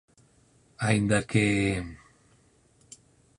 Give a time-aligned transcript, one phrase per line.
[0.87, 1.45] Aínda que….